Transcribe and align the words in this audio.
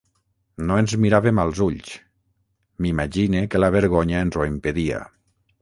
No 0.69 0.77
ens 0.83 0.95
miràvem 1.03 1.41
als 1.43 1.61
ulls; 1.67 1.93
m'imagine 2.85 3.45
que 3.53 3.63
la 3.65 3.73
vergonya 3.79 4.25
ens 4.27 4.41
ho 4.41 4.49
impedia. 4.57 5.05